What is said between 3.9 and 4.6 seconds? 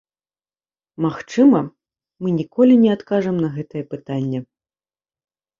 пытанне.